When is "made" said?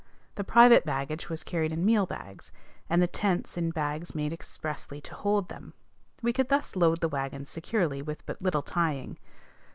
4.15-4.33